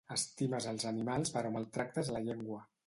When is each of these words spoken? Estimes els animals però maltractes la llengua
Estimes 0.13 0.65
els 0.71 0.87
animals 0.93 1.35
però 1.37 1.55
maltractes 1.59 2.13
la 2.19 2.25
llengua 2.29 2.63